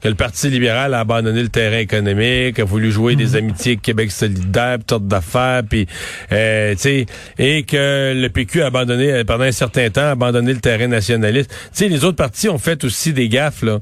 Que 0.00 0.08
le 0.08 0.14
Parti 0.14 0.48
libéral 0.48 0.94
a 0.94 1.00
abandonné 1.00 1.42
le 1.42 1.48
terrain 1.48 1.78
économique, 1.78 2.58
a 2.58 2.64
voulu 2.64 2.92
jouer 2.92 3.16
des 3.16 3.34
amitiés 3.34 3.72
avec 3.72 3.82
Québec 3.82 4.12
solidaire, 4.12 4.78
toutes 4.86 5.08
d'affaires, 5.08 5.62
puis, 5.68 5.86
euh, 6.30 6.74
tu 6.74 6.80
sais, 6.80 7.06
et 7.38 7.64
que 7.64 8.14
le 8.14 8.28
PQ 8.28 8.62
a 8.62 8.66
abandonné, 8.66 9.12
euh, 9.12 9.24
pendant 9.24 9.44
un 9.44 9.52
certain 9.52 9.90
temps, 9.90 10.02
a 10.02 10.10
abandonné 10.10 10.52
le 10.52 10.60
terrain 10.60 10.86
nationaliste. 10.86 11.50
Tu 11.50 11.56
sais, 11.72 11.88
les 11.88 12.04
autres 12.04 12.16
partis 12.16 12.48
ont 12.48 12.58
fait 12.58 12.84
aussi 12.84 13.12
des 13.12 13.28
gaffes, 13.28 13.62
là. 13.62 13.80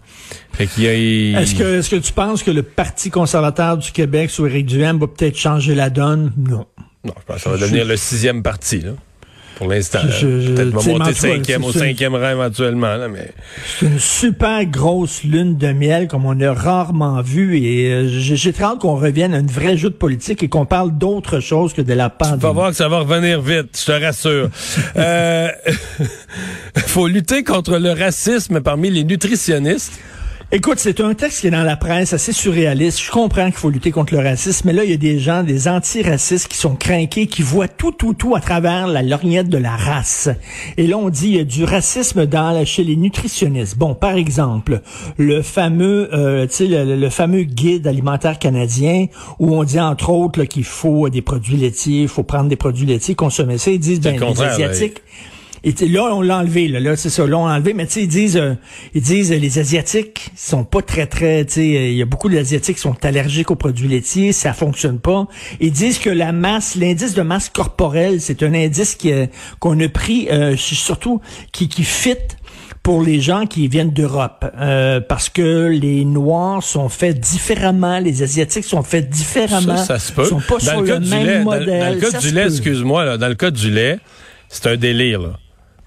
Fait 0.52 0.66
qu'il 0.66 0.84
y 0.84 0.88
a... 0.88 1.40
Est-ce 1.40 1.54
que, 1.54 1.78
est-ce 1.78 1.90
que 1.90 1.96
tu 1.96 2.12
penses 2.12 2.42
que 2.42 2.50
le 2.50 2.62
Parti 2.62 3.10
conservateur 3.10 3.76
du 3.76 3.92
Québec 3.92 4.30
sous 4.30 4.46
Éric 4.46 4.66
Duhem 4.66 4.98
va 4.98 5.06
peut-être 5.06 5.36
changer 5.36 5.74
la 5.74 5.90
donne? 5.90 6.32
Non. 6.36 6.66
Non, 7.04 7.14
je 7.20 7.24
pense 7.26 7.36
que 7.36 7.42
ça 7.42 7.50
va 7.50 7.58
devenir 7.58 7.84
le 7.84 7.96
sixième 7.96 8.42
parti, 8.42 8.80
là. 8.80 8.92
Pour 9.56 9.68
l'instant. 9.68 10.00
Peut-être 10.02 10.68
va 10.68 10.92
monter 10.92 11.14
cinquième, 11.14 11.64
au 11.64 11.72
cinquième 11.72 12.14
rang 12.14 12.30
éventuellement, 12.30 12.94
là, 12.94 13.08
mais... 13.08 13.30
C'est 13.80 13.86
une 13.86 13.98
super 13.98 14.64
grosse 14.66 15.24
lune 15.24 15.56
de 15.56 15.72
miel 15.72 16.08
comme 16.08 16.26
on 16.26 16.38
a 16.42 16.52
rarement 16.52 17.22
vu 17.22 17.58
et 17.58 17.90
euh, 17.90 18.06
j'ai 18.06 18.52
très 18.52 18.64
hâte 18.64 18.80
qu'on 18.80 18.96
revienne 18.96 19.32
à 19.32 19.38
une 19.38 19.46
vraie 19.46 19.78
jeu 19.78 19.88
de 19.88 19.94
politique 19.94 20.42
et 20.42 20.48
qu'on 20.48 20.66
parle 20.66 20.96
d'autre 20.96 21.40
chose 21.40 21.72
que 21.72 21.80
de 21.80 21.94
la 21.94 22.10
Tu 22.10 22.24
vas 22.24 22.30
pandémie. 22.32 22.54
voir 22.54 22.70
que 22.70 22.76
ça 22.76 22.88
va 22.88 22.98
revenir 22.98 23.40
vite, 23.40 23.78
je 23.80 23.86
te 23.86 23.92
rassure. 23.92 24.50
euh, 24.96 25.48
faut 26.86 27.08
lutter 27.08 27.42
contre 27.42 27.78
le 27.78 27.92
racisme 27.92 28.60
parmi 28.60 28.90
les 28.90 29.04
nutritionnistes. 29.04 29.98
Écoute, 30.52 30.78
c'est 30.78 31.00
un 31.00 31.12
texte 31.12 31.40
qui 31.40 31.48
est 31.48 31.50
dans 31.50 31.64
la 31.64 31.76
presse 31.76 32.12
assez 32.12 32.32
surréaliste. 32.32 33.02
Je 33.02 33.10
comprends 33.10 33.46
qu'il 33.46 33.54
faut 33.56 33.68
lutter 33.68 33.90
contre 33.90 34.14
le 34.14 34.20
racisme, 34.20 34.68
mais 34.68 34.72
là, 34.72 34.84
il 34.84 34.90
y 34.90 34.94
a 34.94 34.96
des 34.96 35.18
gens, 35.18 35.42
des 35.42 35.66
antiracistes 35.66 36.46
qui 36.46 36.56
sont 36.56 36.76
craqués, 36.76 37.26
qui 37.26 37.42
voient 37.42 37.66
tout, 37.66 37.90
tout, 37.90 38.14
tout 38.14 38.36
à 38.36 38.40
travers 38.40 38.86
la 38.86 39.02
lorgnette 39.02 39.48
de 39.48 39.58
la 39.58 39.74
race. 39.74 40.28
Et 40.76 40.86
là, 40.86 40.98
on 40.98 41.08
dit, 41.10 41.30
il 41.30 41.36
y 41.36 41.40
a 41.40 41.44
du 41.44 41.64
racisme 41.64 42.26
dans 42.26 42.52
la- 42.52 42.64
chez 42.64 42.84
les 42.84 42.94
nutritionnistes. 42.94 43.76
Bon, 43.76 43.96
par 43.96 44.14
exemple, 44.14 44.82
le 45.18 45.42
fameux, 45.42 46.08
euh, 46.14 46.46
tu 46.46 46.52
sais, 46.54 46.66
le, 46.68 46.94
le 46.94 47.10
fameux 47.10 47.42
guide 47.42 47.88
alimentaire 47.88 48.38
canadien, 48.38 49.06
où 49.40 49.52
on 49.52 49.64
dit, 49.64 49.80
entre 49.80 50.10
autres, 50.10 50.44
qu'il 50.44 50.64
faut 50.64 51.08
des 51.08 51.22
produits 51.22 51.56
laitiers, 51.56 52.02
il 52.02 52.08
faut 52.08 52.22
prendre 52.22 52.48
des 52.48 52.56
produits 52.56 52.86
laitiers, 52.86 53.16
consommer 53.16 53.58
ça. 53.58 53.72
Ils 53.72 53.80
disent, 53.80 54.00
ben, 54.00 54.20
le 54.20 54.20
les 54.20 54.34
là. 54.58 54.68
Et 55.68 55.88
là, 55.88 56.14
on 56.14 56.22
l'a 56.22 56.38
enlevé, 56.38 56.68
là, 56.68 56.78
là 56.78 56.94
c'est 56.94 57.10
ça, 57.10 57.26
là, 57.26 57.36
on 57.36 57.46
l'a 57.46 57.54
enlevé, 57.54 57.74
mais 57.74 57.86
tu 57.86 57.94
sais, 57.94 58.02
ils 58.02 58.08
disent, 58.08 58.36
euh, 58.36 58.54
ils 58.94 59.02
disent, 59.02 59.32
euh, 59.32 59.36
les 59.36 59.58
Asiatiques 59.58 60.30
sont 60.36 60.62
pas 60.62 60.80
très, 60.80 61.06
très, 61.06 61.44
tu 61.44 61.54
sais, 61.54 61.60
euh, 61.60 61.88
il 61.88 61.96
y 61.96 62.02
a 62.02 62.04
beaucoup 62.04 62.28
d'Asiatiques 62.28 62.76
qui 62.76 62.82
sont 62.82 63.04
allergiques 63.04 63.50
aux 63.50 63.56
produits 63.56 63.88
laitiers, 63.88 64.30
ça 64.30 64.52
fonctionne 64.52 65.00
pas. 65.00 65.26
Ils 65.58 65.72
disent 65.72 65.98
que 65.98 66.08
la 66.08 66.30
masse, 66.30 66.76
l'indice 66.76 67.14
de 67.14 67.22
masse 67.22 67.48
corporelle, 67.48 68.20
c'est 68.20 68.44
un 68.44 68.54
indice 68.54 68.96
euh, 69.06 69.26
qu'on 69.58 69.80
a 69.80 69.88
pris, 69.88 70.28
euh, 70.30 70.56
surtout, 70.56 71.20
qui, 71.50 71.68
qui 71.68 71.82
fit 71.82 72.14
pour 72.84 73.02
les 73.02 73.20
gens 73.20 73.46
qui 73.46 73.66
viennent 73.66 73.90
d'Europe, 73.90 74.44
euh, 74.60 75.00
parce 75.00 75.28
que 75.28 75.66
les 75.66 76.04
Noirs 76.04 76.62
sont 76.62 76.88
faits 76.88 77.18
différemment, 77.18 77.98
les 77.98 78.22
Asiatiques 78.22 78.62
sont 78.62 78.84
faits 78.84 79.10
différemment, 79.10 79.78
Ça, 79.78 79.84
ça 79.84 79.98
se 79.98 80.12
peut. 80.12 80.26
sont 80.26 80.38
pas 80.38 80.60
sur 80.60 80.74
dans 80.74 80.80
le 80.82 80.92
le, 80.92 81.00
même 81.00 81.26
lait, 81.26 81.42
modèle. 81.42 81.80
Dans, 81.80 81.94
le 81.94 82.00
cas 82.00 82.10
ça 82.12 82.18
du 82.18 82.30
lait, 82.30 82.46
excuse-moi, 82.46 83.04
là, 83.04 83.18
dans 83.18 83.26
le 83.26 83.34
cas 83.34 83.50
du 83.50 83.72
lait, 83.72 83.98
c'est 84.48 84.68
un 84.68 84.76
délire, 84.76 85.20
là. 85.20 85.32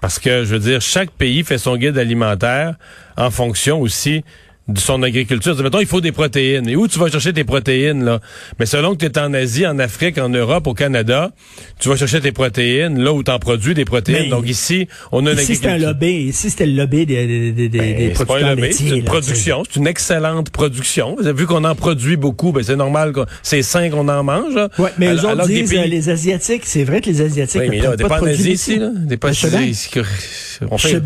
Parce 0.00 0.18
que, 0.18 0.44
je 0.44 0.54
veux 0.54 0.60
dire, 0.60 0.80
chaque 0.80 1.10
pays 1.10 1.44
fait 1.44 1.58
son 1.58 1.76
guide 1.76 1.98
alimentaire 1.98 2.74
en 3.16 3.30
fonction 3.30 3.80
aussi 3.80 4.24
de 4.68 4.78
son 4.78 5.02
agriculture. 5.02 5.56
Mettons, 5.62 5.80
il 5.80 5.86
faut 5.86 6.00
des 6.00 6.12
protéines. 6.12 6.68
Et 6.68 6.76
où 6.76 6.86
tu 6.86 6.98
vas 6.98 7.10
chercher 7.10 7.32
tes 7.32 7.42
protéines, 7.42 8.04
là? 8.04 8.20
Mais 8.60 8.66
selon 8.66 8.94
que 8.94 9.04
tu 9.04 9.06
es 9.06 9.18
en 9.18 9.34
Asie, 9.34 9.66
en 9.66 9.78
Afrique, 9.80 10.16
en 10.18 10.28
Europe, 10.28 10.66
au 10.68 10.74
Canada, 10.74 11.32
tu 11.80 11.88
vas 11.88 11.96
chercher 11.96 12.20
tes 12.20 12.30
protéines 12.30 13.00
là 13.02 13.12
où 13.12 13.22
tu 13.24 13.30
en 13.32 13.38
produis 13.40 13.74
des 13.74 13.84
protéines. 13.84 14.24
Mais 14.24 14.28
Donc 14.28 14.48
ici, 14.48 14.86
on 15.10 15.26
a 15.26 15.32
une 15.32 15.38
Ici, 15.40 15.56
c'est 15.56 15.66
un 15.68 15.78
lobby. 15.78 16.12
Ici, 16.28 16.50
c'était 16.50 16.66
le 16.66 16.74
lobby 16.76 17.04
des, 17.04 17.26
des, 17.26 17.52
des, 17.52 17.68
des, 17.68 17.78
Ben, 17.78 17.96
des 17.96 18.14
c'est 18.14 18.24
pas 18.24 18.38
un 18.38 18.54
lobby, 18.54 18.72
c'est 18.72 18.84
une 18.84 18.96
là, 18.98 19.02
production, 19.04 19.62
c'est 19.68 19.80
une 19.80 19.86
excellente 19.88 20.50
production. 20.50 21.16
Vu 21.20 21.46
qu'on 21.46 21.64
en 21.64 21.74
produit 21.74 22.16
beaucoup, 22.16 22.52
ben 22.52 22.62
c'est 22.62 22.76
normal, 22.76 23.12
qu'on- 23.12 23.26
c'est 23.42 23.62
sain 23.62 23.90
qu'on 23.90 24.06
en 24.08 24.22
mange. 24.22 24.54
là. 24.54 24.68
Ouais, 24.78 24.90
mais 24.98 25.08
Alors- 25.08 25.24
eux 25.24 25.34
autres 25.34 25.46
des 25.48 25.60
disent, 25.62 25.70
pays- 25.70 25.78
euh, 25.80 25.86
les 25.86 26.08
Asiatiques, 26.10 26.62
c'est 26.64 26.84
vrai 26.84 27.00
que 27.00 27.06
les 27.10 27.20
Asiatiques 27.22 27.60
Oui, 27.62 27.66
mais 27.70 27.78
ne 27.78 27.82
là, 27.82 27.88
on 27.88 27.96
pas 27.96 27.96
de 28.08 28.12
en 28.12 28.16
produits 28.18 28.34
Asie 28.34 28.52
ici, 28.52 28.76
là. 28.78 28.90
On 28.94 29.06
n'est 29.08 29.16
pas 29.16 29.30
ici. 29.30 29.88
On 30.70 30.76
fait. 30.78 31.00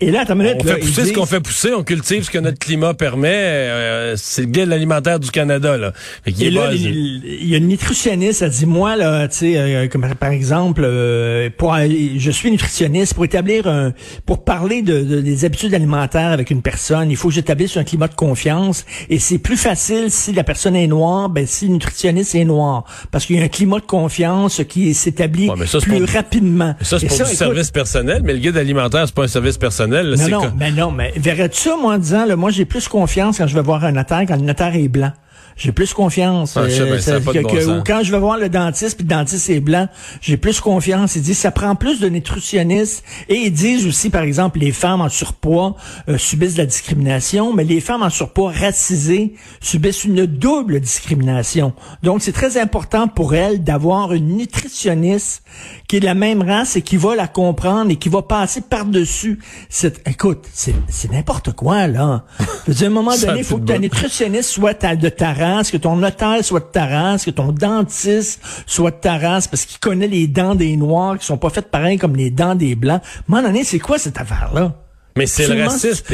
Et, 0.00 0.06
et 0.06 0.10
là, 0.10 0.24
minute, 0.34 0.56
on 0.60 0.64
fait 0.64 0.78
ils 0.80 0.86
pousser 0.86 1.04
ce 1.06 1.12
qu'on 1.14 1.26
fait 1.26 1.40
pousser, 1.40 1.72
on 1.74 1.82
cultive 1.82 2.24
ce 2.24 2.30
que 2.30 2.38
notre 2.38 2.58
climat 2.58 2.92
permet. 2.98 3.28
euh, 3.32 4.14
c'est 4.16 4.42
le 4.42 4.48
guide 4.48 4.72
alimentaire 4.72 5.18
du 5.20 5.30
Canada, 5.30 5.76
là. 5.76 5.92
Fait 6.24 6.32
qu'il 6.32 6.44
Et 6.44 6.48
est 6.48 6.50
là, 6.50 6.72
il 6.72 7.24
il 7.40 7.48
y 7.48 7.54
a 7.54 7.58
une 7.58 7.68
nutritionniste, 7.68 8.42
elle 8.42 8.50
dit, 8.50 8.66
moi, 8.66 8.96
là, 8.96 9.28
tu 9.28 9.36
sais, 9.38 9.56
euh, 9.56 9.88
comme 9.88 10.06
par 10.18 10.30
exemple, 10.30 10.82
euh, 10.84 11.48
pour, 11.56 11.76
je 11.76 12.30
suis 12.30 12.50
nutritionniste, 12.50 13.14
pour 13.14 13.24
établir 13.24 13.66
un, 13.66 13.92
pour 14.26 14.44
parler 14.44 14.82
de, 14.82 15.02
de- 15.02 15.20
des 15.20 15.44
habitudes 15.44 15.72
alimentaires 15.74 16.28
avec 16.32 16.50
une 16.50 16.62
personne, 16.62 17.10
il 17.10 17.16
faut 17.16 17.28
que 17.28 17.34
j'établisse 17.34 17.76
un 17.76 17.84
climat 17.84 18.08
de 18.08 18.14
confiance. 18.14 18.84
Et 19.08 19.18
c'est 19.18 19.38
plus 19.38 19.56
facile 19.56 20.10
si 20.10 20.32
la 20.32 20.44
personne 20.44 20.76
est 20.76 20.86
noire, 20.86 21.28
ben 21.28 21.46
si 21.46 21.66
le 21.66 21.72
nutritionniste 21.74 22.34
est 22.34 22.44
noir. 22.44 22.84
Parce 23.10 23.24
qu'il 23.26 23.36
y 23.36 23.40
a 23.40 23.44
un 23.44 23.48
climat 23.48 23.78
de 23.80 23.86
confiance 23.86 24.62
qui 24.68 24.94
s'établit 24.94 25.48
Ouais, 25.48 25.56
plus 25.56 25.70
pour- 25.86 26.08
rapidement. 26.14 26.74
Ça, 26.82 26.98
c'est 26.98 27.06
pour 27.06 27.16
du 27.16 27.22
écoute, 27.22 27.34
service 27.36 27.70
personnel, 27.70 28.22
mais 28.24 28.32
le 28.32 28.38
guide 28.40 28.56
alimentaire, 28.56 29.04
c'est 29.06 29.14
pas 29.14 29.24
un 29.24 29.28
service 29.28 29.56
personnel. 29.58 30.06
là, 30.10 30.16
Non, 30.28 30.42
non, 30.42 30.52
mais 30.58 30.70
non, 30.72 30.90
mais 30.90 31.12
verrais-tu 31.16 31.60
ça, 31.60 31.76
moi, 31.80 31.94
en 31.94 31.98
disant, 31.98 32.24
là, 32.26 32.36
moi, 32.36 32.50
j'ai 32.50 32.64
plus 32.64 32.87
confiance 32.88 33.38
quand 33.38 33.46
je 33.46 33.54
vais 33.54 33.62
voir 33.62 33.84
un 33.84 33.92
notaire, 33.92 34.24
quand 34.26 34.36
le 34.36 34.42
notaire 34.42 34.74
est 34.74 34.88
blanc. 34.88 35.12
J'ai 35.58 35.72
plus 35.72 35.92
confiance. 35.92 36.56
Ah, 36.56 36.68
je 36.68 36.74
sais, 36.74 36.84
ben, 36.84 37.00
ça 37.00 37.18
que- 37.18 37.40
bon 37.42 37.48
que- 37.48 37.78
ou 37.80 37.82
quand 37.84 38.00
je 38.04 38.12
vais 38.12 38.18
voir 38.18 38.38
le 38.38 38.48
dentiste, 38.48 38.96
puis 38.96 39.04
le 39.04 39.14
dentiste 39.14 39.50
est 39.50 39.60
blanc, 39.60 39.88
j'ai 40.20 40.36
plus 40.36 40.60
confiance. 40.60 41.16
Ils 41.16 41.22
disent, 41.22 41.38
ça 41.38 41.50
prend 41.50 41.74
plus 41.74 41.98
de 42.00 42.08
nutritionnistes. 42.08 43.02
Et 43.28 43.34
ils 43.34 43.52
disent 43.52 43.86
aussi, 43.86 44.08
par 44.08 44.22
exemple, 44.22 44.60
les 44.60 44.70
femmes 44.72 45.00
en 45.00 45.08
surpoids 45.08 45.74
euh, 46.08 46.16
subissent 46.16 46.54
de 46.54 46.58
la 46.60 46.66
discrimination, 46.66 47.52
mais 47.52 47.64
les 47.64 47.80
femmes 47.80 48.02
en 48.04 48.10
surpoids 48.10 48.52
racisées 48.52 49.34
subissent 49.60 50.04
une 50.04 50.26
double 50.26 50.80
discrimination. 50.80 51.72
Donc, 52.02 52.22
c'est 52.22 52.32
très 52.32 52.56
important 52.56 53.08
pour 53.08 53.34
elles 53.34 53.62
d'avoir 53.64 54.12
une 54.12 54.36
nutritionniste 54.36 55.42
qui 55.88 55.96
est 55.96 56.00
de 56.00 56.04
la 56.04 56.14
même 56.14 56.42
race 56.42 56.76
et 56.76 56.82
qui 56.82 56.96
va 56.96 57.16
la 57.16 57.26
comprendre 57.26 57.90
et 57.90 57.96
qui 57.96 58.08
va 58.08 58.22
passer 58.22 58.60
par-dessus. 58.60 59.40
cette- 59.68 60.06
Écoute, 60.08 60.44
c'est 60.52 61.10
n'importe 61.10 61.52
quoi, 61.52 61.86
là. 61.88 62.24
Je 62.38 62.44
veux 62.72 62.74
dire, 62.74 62.86
à 62.86 62.90
un 62.90 62.94
moment 62.94 63.16
donné, 63.26 63.38
il 63.40 63.44
faut 63.44 63.58
que 63.58 63.64
ta 63.64 63.78
nutritionniste 63.78 64.50
soit 64.50 64.74
ta- 64.74 64.94
de 64.96 65.08
ta 65.08 65.32
race, 65.32 65.47
que 65.70 65.76
ton 65.76 65.96
notaire 65.96 66.44
soit 66.44 66.60
de 66.60 66.66
ta 66.66 66.86
race, 66.86 67.24
que 67.24 67.30
ton 67.30 67.52
dentiste 67.52 68.40
soit 68.66 68.90
de 68.90 68.96
ta 68.96 69.18
race, 69.18 69.48
parce 69.48 69.64
qu'il 69.64 69.78
connaît 69.78 70.08
les 70.08 70.26
dents 70.26 70.54
des 70.54 70.76
Noirs 70.76 71.18
qui 71.18 71.26
sont 71.26 71.38
pas 71.38 71.50
faites 71.50 71.70
pareil 71.70 71.98
comme 71.98 72.16
les 72.16 72.30
dents 72.30 72.54
des 72.54 72.74
Blancs. 72.74 73.02
Donné, 73.28 73.64
c'est 73.64 73.78
quoi 73.78 73.98
cette 73.98 74.18
affaire-là? 74.20 74.74
Mais 75.16 75.26
c'est 75.26 75.48
le 75.48 75.64
racisme. 75.64 76.04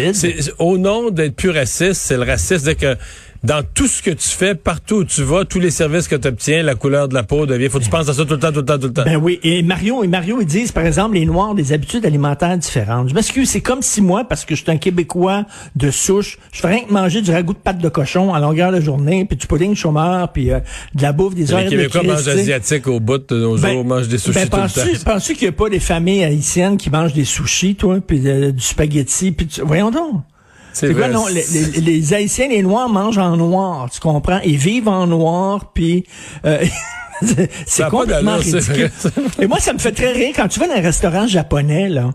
Au 0.59 0.79
nom 0.79 1.11
d'être 1.11 1.37
plus 1.37 1.51
raciste, 1.51 2.01
c'est 2.01 2.17
le 2.17 2.23
racisme. 2.23 2.65
C'est 2.65 2.75
que 2.75 2.97
dans 3.45 3.63
tout 3.75 3.87
ce 3.87 4.03
que 4.03 4.11
tu 4.11 4.29
fais, 4.29 4.55
partout 4.55 4.97
où 4.97 5.05
tu 5.05 5.23
vas, 5.23 5.45
tous 5.45 5.61
les 5.61 5.71
services 5.71 6.09
que 6.09 6.17
tu 6.17 6.29
obtiens, 6.29 6.63
la 6.63 6.75
couleur 6.75 7.09
de 7.09 7.15
la 7.15 7.23
peau 7.23 7.45
devient. 7.47 7.69
Faut 7.69 7.79
que 7.79 7.85
tu 7.85 7.91
penses 7.91 8.09
à 8.09 8.15
ça 8.15 8.25
tout 8.25 8.33
le 8.35 8.39
temps, 8.41 8.51
tout 8.53 8.61
le 8.61 8.65
temps, 8.65 8.79
tout 8.79 8.87
le 8.87 8.93
temps. 8.93 9.05
Ben 9.05 9.17
oui, 9.17 9.39
et 9.43 9.63
Mario 9.63 10.03
et 10.03 10.09
Mario 10.09 10.39
ils 10.41 10.47
disent 10.47 10.73
par 10.73 10.87
exemple 10.87 11.15
les 11.15 11.27
noirs 11.27 11.51
ont 11.51 11.55
des 11.55 11.73
habitudes 11.73 12.07
alimentaires 12.07 12.57
différentes. 12.57 13.11
Je 13.11 13.15
m'excuse, 13.15 13.51
c'est 13.51 13.61
comme 13.61 13.83
si 13.83 14.01
moi 14.01 14.25
parce 14.25 14.45
que 14.45 14.55
je 14.55 14.63
suis 14.63 14.71
un 14.71 14.79
québécois 14.79 15.45
de 15.77 15.91
souche, 15.91 16.39
je 16.53 16.61
ferais 16.61 16.75
rien 16.77 16.85
que 16.85 16.93
manger 16.93 17.21
du 17.21 17.31
ragoût 17.31 17.53
de 17.53 17.59
pâte 17.59 17.79
de 17.79 17.89
cochon 17.89 18.33
à 18.33 18.41
longueur 18.41 18.73
de 18.73 18.81
journée, 18.81 19.25
puis 19.27 19.37
du 19.37 19.47
pudding 19.47 19.75
chômeur, 19.75 20.33
puis 20.33 20.51
euh, 20.51 20.61
de 20.95 21.03
la 21.03 21.13
bouffe 21.13 21.35
des 21.35 21.53
heures 21.53 21.61
les 21.61 21.69
Québécois 21.69 22.03
mangent 22.03 22.25
tu 22.25 22.31
asiatique 22.31 22.87
au 22.87 22.99
bout 23.01 23.19
de 23.29 23.37
nos 23.39 23.57
jours, 23.59 23.85
mangent 23.85 24.09
des 24.09 24.19
sushis 24.19 24.39
ben, 24.39 24.49
tout 24.49 24.57
le 24.57 24.99
temps. 24.99 25.13
penses-tu 25.13 25.35
qu'il 25.35 25.49
n'y 25.49 25.55
a 25.55 25.57
pas 25.57 25.69
des 25.69 25.81
familles 25.81 26.25
haïtiennes 26.25 26.77
qui 26.79 26.89
mangent 26.89 27.13
des 27.13 27.25
sushis, 27.25 27.75
toi, 27.75 27.99
puis 28.07 28.21
de- 28.21 28.51
du 28.53 28.63
spaghetti, 28.63 29.33
puis 29.33 29.47
du- 29.47 29.61
voyons 29.63 29.91
donc. 29.91 30.23
C'est 30.75 30.93
quoi, 30.93 31.09
non? 31.09 31.27
Les, 31.29 31.43
les- 31.53 31.81
les 31.81 32.15
Haïtiens, 32.15 32.49
les 32.49 32.63
Noirs 32.63 32.89
mangent 32.91 33.17
en 33.19 33.37
noir, 33.37 33.89
tu 33.91 34.01
comprends? 34.01 34.41
Ils 34.45 34.59
vivent 34.59 34.89
en 34.89 35.07
noir, 35.07 35.71
puis... 35.73 36.05
euh, 36.45 36.63
c'est 37.67 37.89
complètement 37.89 38.37
ridicule. 38.37 38.91
Et 39.41 39.47
moi, 39.47 39.59
ça 39.61 39.73
me 39.73 39.79
fait 39.79 39.93
très 39.93 40.13
rire. 40.13 40.33
Quand 40.37 40.49
tu 40.49 40.61
vas 40.61 40.67
dans 40.67 40.75
un 40.75 40.81
restaurant 40.81 41.27
japonais, 41.27 41.89
là, 41.89 42.11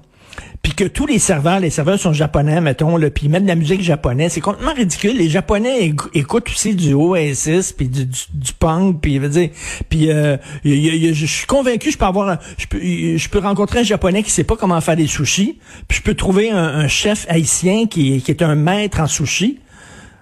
puis 0.62 0.74
que 0.74 0.84
tous 0.84 1.06
les 1.06 1.20
serveurs, 1.20 1.60
les 1.60 1.70
serveurs 1.70 2.00
sont 2.00 2.14
japonais, 2.14 2.60
mettons, 2.62 2.98
là, 2.98 3.10
puis 3.10 3.26
ils 3.26 3.30
mettent 3.30 3.44
de 3.44 3.48
la 3.48 3.56
musique 3.56 3.82
japonaise, 3.82 4.34
c'est 4.34 4.42
complètement 4.42 4.74
ridicule. 4.74 5.18
Les 5.18 5.30
Japonais 5.30 5.90
éc- 5.90 6.10
écoutent 6.14 6.50
aussi 6.50 6.76
du 6.76 6.94
Oasis, 6.94 7.72
puis 7.72 7.88
du, 7.88 8.06
du, 8.06 8.20
du 8.34 8.54
punk, 8.54 9.00
puis 9.02 9.16
je 9.16 9.20
veux 9.20 9.30
dire, 9.30 9.50
puis 9.88 10.12
euh, 10.12 10.38
je 10.64 11.26
suis 11.26 11.48
convaincu, 11.48 11.92
je 11.92 11.98
peux 11.98 12.06
avoir, 12.06 12.40
je 12.58 12.68
peux, 12.68 12.80
je 12.80 13.30
peux 13.30 13.40
rencontrer 13.40 13.80
un 13.80 13.84
Japonais 13.84 14.22
qui 14.24 14.32
sait 14.32 14.44
pas 14.44 14.58
comment 14.58 14.80
faire 14.82 14.98
des 14.98 15.08
sushis, 15.08 15.60
puis 15.88 15.98
je 16.00 16.04
peux 16.04 16.14
trouver 16.14 16.52
un, 16.52 16.88
chef 16.88 17.26
haïtien 17.30 17.86
qui, 17.88 18.22
qui 18.22 18.32
est 18.32 18.42
un 18.42 18.56
maître 18.56 19.00
en 19.00 19.08
sushi. 19.08 19.60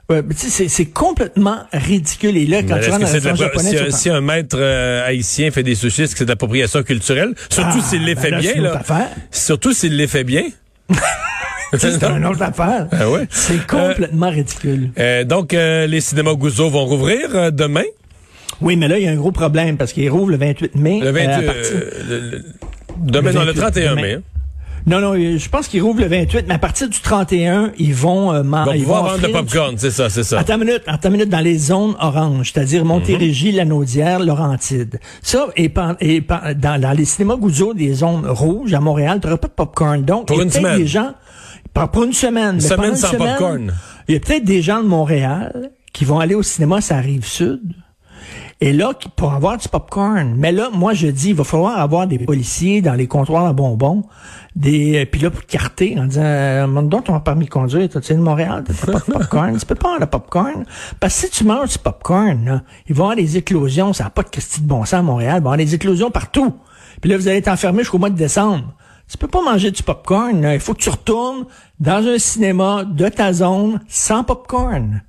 Ouais, 0.09 0.21
mais 0.25 0.33
tu 0.33 0.41
sais, 0.41 0.49
c'est- 0.49 0.67
c'est 0.69 0.85
complètement 0.85 1.57
ridicule. 1.73 2.37
Et 2.37 2.45
là, 2.45 2.61
quand 2.63 2.75
Mais 2.75 2.81
tu 2.81 2.89
rentres 2.91 3.05
dans 3.21 3.29
la- 3.29 3.35
japonais, 3.35 3.69
si, 3.71 3.77
un- 3.77 3.91
si 3.91 4.09
un 4.09 4.21
maître 4.21 4.55
euh, 4.57 5.05
haïtien 5.05 5.51
fait 5.51 5.63
des 5.63 5.75
sushis, 5.75 6.03
est-ce 6.03 6.13
que 6.13 6.19
c'est 6.19 6.25
de 6.25 6.29
l'appropriation 6.29 6.81
culturelle? 6.83 7.33
Surtout 7.49 7.79
Ah, 7.81 7.85
s'il 7.89 8.05
les 8.05 8.15
ben 8.15 8.21
fait 8.21 8.29
là, 8.31 8.39
bien, 8.39 8.51
c'est 8.53 8.57
une 8.59 8.65
autre 8.67 8.73
là. 8.75 8.79
affaire. 8.79 9.09
Surtout 9.31 9.73
s'il 9.73 9.97
les 9.97 10.07
fait 10.07 10.23
bien. 10.23 10.43
c'est 11.77 12.01
une 12.03 12.25
autre 12.25 12.41
affaire. 12.41 12.87
Ah 12.93 13.09
ouais. 13.09 13.27
C'est 13.29 13.67
complètement 13.67 14.29
ridicule. 14.29 14.91
Euh, 14.97 15.25
donc, 15.25 15.53
euh, 15.53 15.87
les 15.87 15.99
cinémas 15.99 16.35
Gouzeau 16.35 16.69
vont 16.69 16.85
rouvrir 16.85 17.35
euh, 17.35 17.51
demain? 17.51 17.83
Oui, 18.61 18.77
mais 18.77 18.87
là, 18.87 18.97
il 18.97 19.03
y 19.03 19.07
a 19.07 19.11
un 19.11 19.15
gros 19.17 19.31
problème 19.33 19.75
parce 19.77 19.91
qu'il 19.91 20.09
rouvre 20.09 20.31
le 20.31 20.37
28 20.37 20.73
mai. 20.75 21.01
Le 21.01 21.11
28, 21.11 21.27
euh, 21.27 21.37
à 21.37 21.41
partir- 21.53 21.71
euh, 21.75 21.91
le- 22.09 22.29
le- 22.31 22.43
demain, 22.97 23.29
Le 23.31 23.35
non, 23.35 23.41
le 23.41 23.51
28 23.51 23.59
31 23.61 23.95
mai. 23.95 24.01
mai. 24.01 24.17
Non, 24.87 25.01
non, 25.01 25.13
euh, 25.15 25.37
je 25.37 25.49
pense 25.49 25.67
qu'ils 25.67 25.81
rouvrent 25.83 25.99
le 25.99 26.07
28, 26.07 26.45
mais 26.47 26.53
à 26.53 26.59
partir 26.59 26.87
du 26.87 26.99
31, 26.99 27.71
ils 27.77 27.93
vont... 27.93 28.31
Euh, 28.33 28.41
man- 28.41 28.63
Ils 28.67 28.69
vont 28.69 28.73
ils 28.75 28.81
pouvoir 28.83 29.03
vont 29.03 29.09
vendre 29.09 29.27
du- 29.27 29.33
popcorn, 29.33 29.75
c'est 29.77 29.91
ça, 29.91 30.09
c'est 30.09 30.23
ça. 30.23 30.39
Attends 30.39 30.53
une 30.55 30.61
minute, 30.65 30.81
attends 30.87 31.09
une 31.09 31.13
minute, 31.17 31.29
dans 31.29 31.41
les 31.41 31.57
zones 31.57 31.95
oranges, 31.99 32.51
c'est-à-dire 32.53 32.83
Mhm. 32.83 32.87
Montérégie, 32.87 33.51
Lanaudière, 33.51 34.19
Laurentide. 34.19 34.99
Ça, 35.21 35.47
et, 35.57 35.67
pen- 35.69 35.97
et 35.99 36.21
dans, 36.55 36.79
dans 36.81 36.97
les 36.97 37.03
cinémas 37.05 37.35
Gouzeau, 37.35 37.73
des 37.73 37.93
zones 37.93 38.25
rouges, 38.25 38.73
à 38.73 38.79
Montréal, 38.79 39.19
tu 39.21 39.27
pas 39.27 39.35
de 39.35 39.53
popcorn. 39.53 40.03
Donc, 40.03 40.27
Pour 40.27 40.37
il 40.37 40.39
y 40.39 40.41
a 40.41 40.43
une 40.45 40.49
peut-être 40.51 40.63
semaine. 40.63 40.77
des 40.79 40.87
gens... 40.87 41.11
Pas 41.73 41.87
pour 41.87 42.03
une 42.05 42.13
semaine. 42.13 42.55
mais 42.55 42.61
Semaine 42.61 42.89
une 42.91 42.95
sans 42.95 43.11
semaine, 43.11 43.27
popcorn. 43.37 43.73
Il 44.07 44.13
y 44.13 44.17
a 44.17 44.19
peut-être 44.21 44.45
des 44.45 44.61
gens 44.61 44.81
de 44.81 44.87
Montréal 44.87 45.71
qui 45.93 46.05
vont 46.05 46.19
aller 46.19 46.33
au 46.33 46.41
cinéma, 46.43 46.79
ça 46.81 46.95
arrive 46.95 47.25
sud. 47.25 47.59
Et 48.59 48.73
là, 48.73 48.93
pour 49.15 49.33
avoir 49.33 49.57
du 49.57 49.67
popcorn. 49.67 50.33
Mais 50.35 50.51
là, 50.51 50.69
moi, 50.73 50.93
je 50.93 51.07
dis, 51.07 51.29
il 51.29 51.35
va 51.35 51.43
falloir 51.43 51.79
avoir 51.79 52.07
des 52.07 52.17
policiers 52.17 52.81
dans 52.81 52.95
les 52.95 53.05
comptoirs 53.05 53.45
à 53.45 53.53
bonbons, 53.53 54.03
des, 54.55 55.03
euh, 55.03 55.05
puis 55.05 55.21
là, 55.21 55.29
pour 55.29 55.45
carter, 55.45 55.95
en 55.99 56.05
disant, 56.05 56.23
euh, 56.23 56.81
donc 56.81 57.05
ton 57.05 57.19
permis 57.19 57.45
de 57.45 57.51
conduire, 57.51 57.87
tu 57.87 58.01
sais, 58.01 58.15
de 58.15 58.19
Montréal, 58.19 58.63
t'as 58.65 58.91
pas 58.91 58.99
de 58.99 59.03
popcorn, 59.11 59.57
tu 59.57 59.65
peux 59.65 59.75
pas 59.75 59.89
avoir 59.89 59.99
de 59.99 60.05
popcorn. 60.05 60.65
Parce 60.99 61.21
que 61.21 61.27
si 61.27 61.29
tu 61.29 61.43
manges 61.43 61.73
du 61.73 61.77
popcorn, 61.77 62.45
là, 62.45 62.61
il 62.87 62.95
va 62.95 62.99
y 62.99 63.03
avoir 63.03 63.15
des 63.15 63.37
éclosions, 63.37 63.93
ça 63.93 64.05
n'a 64.05 64.09
pas 64.09 64.23
de 64.23 64.29
question 64.29 64.63
de 64.63 64.67
bon 64.67 64.85
sens 64.85 64.93
à 64.93 65.01
Montréal, 65.03 65.35
il 65.37 65.43
va 65.43 65.51
y 65.51 65.53
avoir 65.53 65.57
des 65.57 65.75
éclosions 65.75 66.09
partout. 66.09 66.55
Puis 66.99 67.11
là, 67.11 67.17
vous 67.17 67.27
allez 67.27 67.37
être 67.37 67.49
enfermé 67.49 67.79
jusqu'au 67.79 67.99
mois 67.99 68.09
de 68.09 68.17
décembre. 68.17 68.73
Tu 69.07 69.19
peux 69.19 69.27
pas 69.27 69.43
manger 69.43 69.69
du 69.69 69.83
popcorn, 69.83 70.41
là. 70.41 70.55
il 70.55 70.59
faut 70.59 70.73
que 70.73 70.81
tu 70.81 70.89
retournes 70.89 71.45
dans 71.79 72.05
un 72.07 72.17
cinéma 72.17 72.85
de 72.85 73.07
ta 73.07 73.33
zone 73.33 73.79
sans 73.87 74.23
popcorn. 74.23 75.03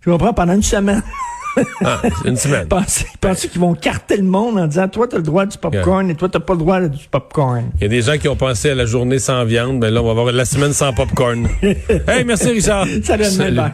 Tu 0.00 0.10
comprends, 0.10 0.32
pendant 0.32 0.54
une 0.54 0.62
semaine. 0.62 1.02
Ah, 1.84 2.00
une 2.24 2.36
semaine. 2.36 2.68
Pensez, 2.68 3.06
pensez 3.20 3.48
qu'ils 3.48 3.60
vont 3.60 3.74
carter 3.74 4.16
le 4.16 4.24
monde 4.24 4.58
en 4.58 4.66
disant 4.66 4.88
toi 4.88 5.06
t'as 5.08 5.18
le 5.18 5.22
droit 5.22 5.46
du 5.46 5.58
popcorn 5.58 6.10
et 6.10 6.14
toi 6.14 6.28
t'as 6.28 6.40
pas 6.40 6.54
le 6.54 6.58
droit 6.58 6.80
du 6.80 7.06
popcorn? 7.10 7.70
Il 7.76 7.82
y 7.82 7.84
a 7.86 7.88
des 7.88 8.02
gens 8.02 8.18
qui 8.18 8.28
ont 8.28 8.36
pensé 8.36 8.70
à 8.70 8.74
la 8.74 8.86
journée 8.86 9.18
sans 9.18 9.44
viande, 9.44 9.80
ben 9.80 9.92
là, 9.92 10.02
on 10.02 10.06
va 10.06 10.10
avoir 10.10 10.32
la 10.32 10.44
semaine 10.44 10.72
sans 10.72 10.92
popcorn. 10.92 11.46
hey, 11.62 12.24
merci 12.24 12.50
Richard. 12.50 12.86
Salut. 13.02 13.54
bye. 13.54 13.72